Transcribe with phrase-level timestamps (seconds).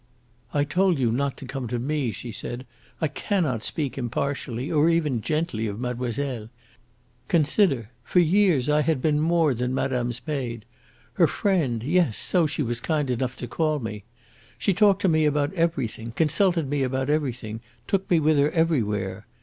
[0.51, 2.65] "I told you not to come to me!" she said,
[3.01, 6.49] "I cannot speak impartially, or even gently of mademoiselle.
[7.27, 7.91] Consider!
[8.03, 10.65] For years I had been more than madame's maid
[11.21, 14.03] her friend; yes, so she was kind enough to call me.
[14.57, 19.27] She talked to me about everything, consulted me about everything, took me with her everywhere.